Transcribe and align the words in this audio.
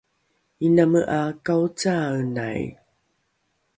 iname 0.65 1.01
’a 1.17 1.19
kaocaaenai 1.45 2.63